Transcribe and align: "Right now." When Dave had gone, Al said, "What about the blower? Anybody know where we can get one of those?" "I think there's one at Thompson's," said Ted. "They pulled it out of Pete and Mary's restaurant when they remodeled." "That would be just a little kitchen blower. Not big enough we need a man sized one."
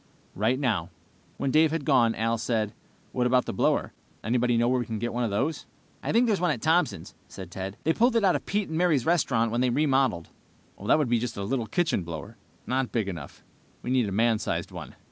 "Right 0.33 0.59
now." 0.59 0.89
When 1.37 1.51
Dave 1.51 1.69
had 1.69 1.85
gone, 1.85 2.15
Al 2.15 2.39
said, 2.39 2.73
"What 3.11 3.27
about 3.27 3.45
the 3.45 3.53
blower? 3.53 3.93
Anybody 4.23 4.57
know 4.57 4.67
where 4.67 4.79
we 4.79 4.85
can 4.87 4.97
get 4.97 5.13
one 5.13 5.23
of 5.23 5.29
those?" 5.29 5.67
"I 6.01 6.11
think 6.11 6.25
there's 6.25 6.41
one 6.41 6.49
at 6.49 6.59
Thompson's," 6.59 7.13
said 7.27 7.51
Ted. 7.51 7.77
"They 7.83 7.93
pulled 7.93 8.15
it 8.15 8.23
out 8.23 8.35
of 8.35 8.47
Pete 8.47 8.67
and 8.69 8.79
Mary's 8.79 9.05
restaurant 9.05 9.51
when 9.51 9.61
they 9.61 9.69
remodeled." 9.69 10.29
"That 10.83 10.97
would 10.97 11.07
be 11.07 11.19
just 11.19 11.37
a 11.37 11.43
little 11.43 11.67
kitchen 11.67 12.01
blower. 12.01 12.35
Not 12.65 12.91
big 12.91 13.07
enough 13.07 13.43
we 13.83 13.91
need 13.91 14.09
a 14.09 14.11
man 14.11 14.39
sized 14.39 14.71
one." 14.71 14.95